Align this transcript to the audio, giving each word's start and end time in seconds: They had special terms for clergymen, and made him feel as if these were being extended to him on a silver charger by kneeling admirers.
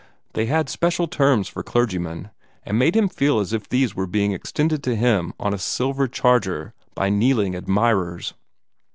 They 0.33 0.47
had 0.47 0.67
special 0.67 1.07
terms 1.07 1.47
for 1.47 1.61
clergymen, 1.61 2.31
and 2.63 2.79
made 2.79 2.95
him 2.95 3.07
feel 3.07 3.39
as 3.39 3.53
if 3.53 3.69
these 3.69 3.93
were 3.95 4.07
being 4.07 4.31
extended 4.31 4.81
to 4.85 4.95
him 4.95 5.31
on 5.39 5.53
a 5.53 5.59
silver 5.59 6.07
charger 6.07 6.73
by 6.95 7.11
kneeling 7.11 7.53
admirers. 7.53 8.33